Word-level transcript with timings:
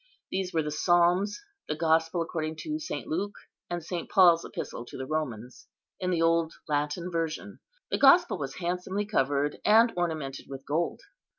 These 0.31 0.51
were 0.51 0.63
the 0.63 0.71
Psalms, 0.71 1.39
the 1.67 1.75
Gospel 1.75 2.23
according 2.23 2.55
to 2.61 2.79
St. 2.79 3.05
Luke, 3.07 3.35
and 3.69 3.83
St. 3.85 4.09
Paul's 4.09 4.43
Epistle 4.43 4.83
to 4.85 4.97
the 4.97 5.05
Romans, 5.05 5.67
in 5.99 6.09
the 6.09 6.23
old 6.23 6.55
Latin 6.67 7.11
version. 7.11 7.59
The 7.91 7.99
Gospel 7.99 8.39
was 8.39 8.55
handsomely 8.55 9.05
covered, 9.05 9.59
and 9.63 9.93
ornamented 9.95 10.47
with 10.49 10.65
gold. 10.65 11.01